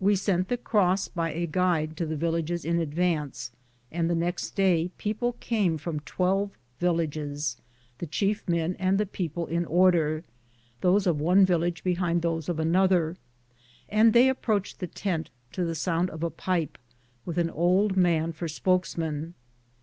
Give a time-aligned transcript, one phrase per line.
[0.00, 3.52] We sent the cross by a guide to the villages in advance,
[3.90, 7.56] and the next day people came from twelve villages,
[7.96, 10.24] the chief men and the people in order,
[10.82, 13.16] those of one village behind those of another,
[13.88, 17.96] and they approached the tent to the sound of a pipe, and with an old
[17.96, 19.32] man for spokesman.